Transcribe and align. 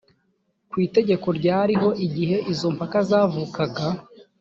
ku 0.69 0.75
itegeko 0.87 1.27
ryariho 1.39 1.89
igihe 2.05 2.37
izo 2.51 2.67
mpaka 2.75 2.97
zavukaga 3.09 3.85